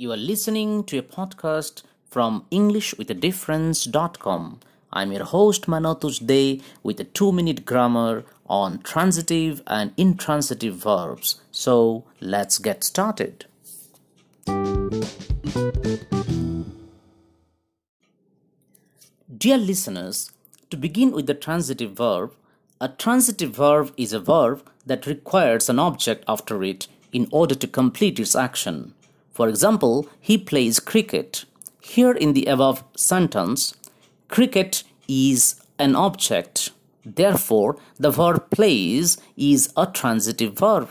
[0.00, 4.60] You are listening to a podcast from EnglishWithADifference.com.
[4.90, 11.42] I'm your host Manotuj Day with a two minute grammar on transitive and intransitive verbs.
[11.50, 13.44] So let's get started.
[19.36, 20.30] Dear listeners,
[20.70, 22.32] to begin with the transitive verb,
[22.80, 27.66] a transitive verb is a verb that requires an object after it in order to
[27.66, 28.94] complete its action.
[29.40, 31.46] For example, he plays cricket.
[31.80, 33.72] Here in the above sentence,
[34.28, 36.72] cricket is an object.
[37.06, 40.90] Therefore, the verb plays is a transitive verb.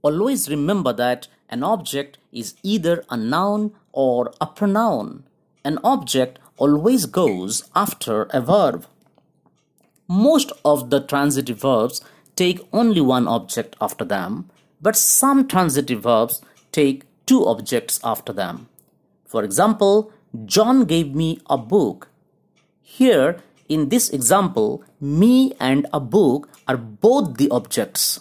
[0.00, 5.24] Always remember that an object is either a noun or a pronoun.
[5.66, 8.86] An object always goes after a verb.
[10.08, 12.00] Most of the transitive verbs
[12.36, 14.50] take only one object after them,
[14.80, 16.40] but some transitive verbs
[16.72, 18.68] take two objects after them.
[19.26, 20.12] For example,
[20.44, 22.08] John gave me a book.
[22.82, 28.20] Here, in this example, me and a book are both the objects.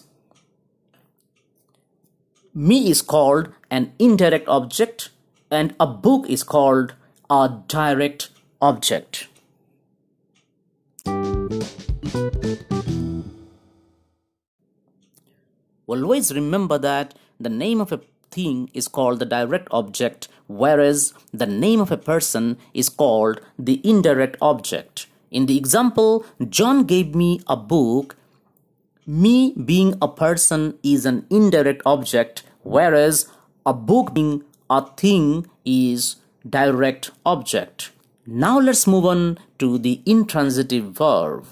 [2.53, 5.09] Me is called an indirect object
[5.49, 6.93] and a book is called
[7.29, 8.29] a direct
[8.61, 9.27] object.
[15.87, 21.45] Always remember that the name of a thing is called the direct object, whereas the
[21.45, 25.07] name of a person is called the indirect object.
[25.31, 28.17] In the example, John gave me a book.
[29.05, 33.27] Me being a person is an indirect object, whereas
[33.65, 36.17] a book being a thing is
[36.49, 37.91] direct object.
[38.25, 41.45] Now let's move on to the intransitive verb.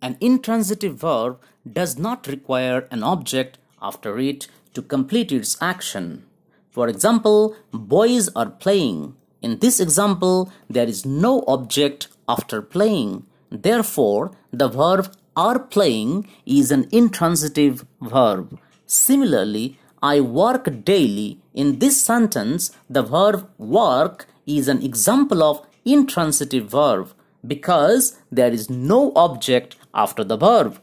[0.00, 1.38] An intransitive verb
[1.70, 6.24] does not require an object after it to complete its action.
[6.70, 9.14] For example, boys are playing.
[9.42, 13.26] In this example, there is no object after playing.
[13.50, 18.58] Therefore, the verb are playing is an intransitive verb.
[18.86, 21.38] Similarly, I work daily.
[21.54, 27.12] In this sentence, the verb work is an example of intransitive verb
[27.46, 30.80] because there is no object after the verb.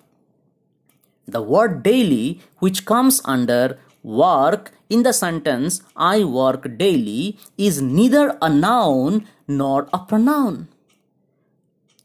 [1.28, 8.38] The word daily, which comes under work in the sentence I work daily, is neither
[8.42, 10.68] a noun nor a pronoun.